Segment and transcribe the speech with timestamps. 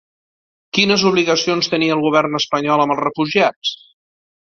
[0.77, 3.79] Quines obligacions tenia el govern espanyol amb els refugiats?